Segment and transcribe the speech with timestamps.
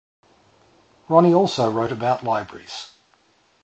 [1.09, 2.89] Ronnie also wrote about libraries.